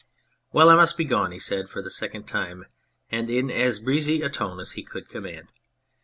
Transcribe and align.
"Well, 0.51 0.71
I 0.71 0.75
must 0.75 0.97
be 0.97 1.03
gone," 1.05 1.31
he 1.31 1.37
said 1.37 1.69
for 1.69 1.79
the 1.83 1.91
second 1.91 2.23
time, 2.23 2.65
and 3.11 3.29
in 3.29 3.51
as 3.51 3.79
breezy 3.79 4.23
a 4.23 4.29
tone 4.31 4.59
as 4.59 4.71
he 4.71 4.81
could 4.81 5.07
command. 5.09 5.49